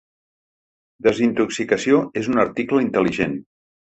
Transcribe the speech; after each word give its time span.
Desintoxicació 1.07 1.99
és 2.21 2.31
un 2.31 2.45
article 2.45 2.81
intel·ligent. 2.87 3.37